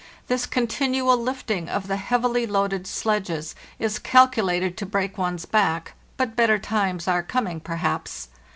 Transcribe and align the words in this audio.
This 0.25 0.47
continual 0.47 1.15
lifting 1.15 1.69
of 1.69 1.85
the 1.85 1.97
heavily 1.97 2.47
loaded 2.47 2.87
sledges 2.87 3.53
is 3.77 3.99
calculated 3.99 4.75
to 4.77 4.85
break 4.87 5.15
one's 5.15 5.45
back; 5.45 5.93
but 6.17 6.35
better 6.35 6.57
times 6.57 7.07
are 7.07 7.21
coming, 7.21 7.59
perhaps. 7.59 8.29